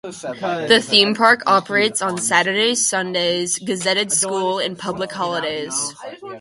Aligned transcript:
The 0.67 0.83
theme 0.83 1.13
park 1.13 1.43
operates 1.45 2.01
on 2.01 2.17
Saturdays, 2.17 2.89
Sundays, 2.89 3.59
gazetted 3.59 4.11
school 4.11 4.57
and 4.57 4.75
public 4.75 5.11
holidays. 5.11 5.93